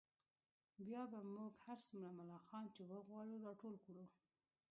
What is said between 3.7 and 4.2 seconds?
کړو